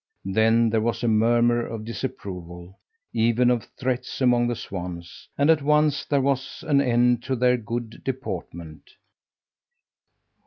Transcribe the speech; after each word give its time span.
Then 0.25 0.71
there 0.71 0.81
was 0.81 1.03
a 1.03 1.07
murmur 1.07 1.63
of 1.63 1.85
disapproval, 1.85 2.79
even 3.13 3.51
of 3.51 3.65
threats, 3.79 4.19
among 4.19 4.47
the 4.47 4.55
swans, 4.55 5.29
and 5.37 5.47
at 5.51 5.61
once 5.61 6.05
there 6.05 6.21
was 6.21 6.63
an 6.67 6.81
end 6.81 7.21
to 7.25 7.35
their 7.35 7.55
good 7.55 8.01
deportment! 8.03 8.89